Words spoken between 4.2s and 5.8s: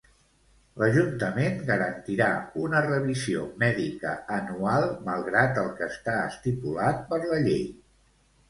anual malgrat el